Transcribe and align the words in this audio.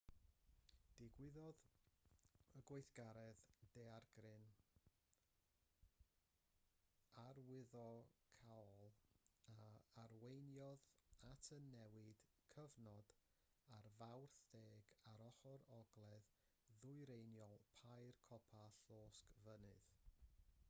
digwyddodd 0.99 1.57
y 2.59 2.61
gweithgaredd 2.69 3.41
daeargryn 3.75 4.47
arwyddocaol 7.25 8.01
a 9.57 9.67
arweiniodd 10.05 10.89
at 11.35 11.51
y 11.59 11.61
newid 11.67 12.25
cyfnod 12.57 13.13
ar 13.79 13.89
fawrth 13.99 14.41
10 14.57 14.83
ar 15.15 15.25
ochr 15.29 15.69
ogledd-ddwyreiniol 15.79 17.63
pair 17.81 18.21
copa'r 18.33 18.83
llosgfynydd 18.95 19.97